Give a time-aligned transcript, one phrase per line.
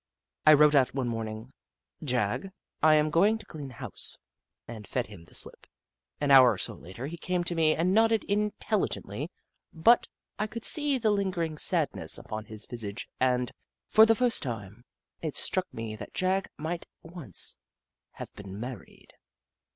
[0.47, 1.53] I wrote out one morning:"
[2.11, 2.49] Jagg,
[2.81, 4.17] I am going to clean house,"
[4.67, 5.67] and fed him the slip.
[6.19, 9.29] An hour or so later he came to me and nodded in telligently,
[9.71, 10.07] but
[10.39, 13.51] I could see the lingering sadness upon his visage and,
[13.85, 14.85] for the first time,
[15.21, 17.57] it struck me that Jagg might once
[18.13, 19.13] have been married.